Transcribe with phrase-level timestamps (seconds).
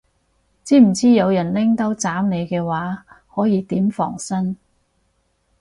[0.63, 3.05] 知唔知有人拎刀斬你嘅話
[3.35, 4.57] 可以點防身